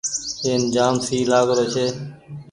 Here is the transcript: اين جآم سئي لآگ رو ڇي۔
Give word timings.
اين 0.45 0.61
جآم 0.73 0.95
سئي 1.05 1.19
لآگ 1.31 1.47
رو 1.57 1.65
ڇي۔ 1.73 1.85